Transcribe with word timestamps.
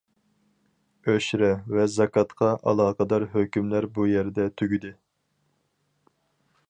ئۆشرە 1.09 1.49
ۋە 1.75 1.85
زاكاتقا 1.97 2.49
ئالاقىدار 2.71 3.27
ھۆكۈملەر 3.35 3.89
بۇ 3.99 4.09
يەردە 4.15 4.49
تۈگىدى. 4.63 4.93